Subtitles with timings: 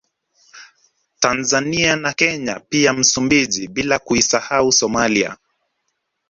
[1.19, 5.37] Tanzania na Kenya pia Msumbiji bila kuisahau Somalia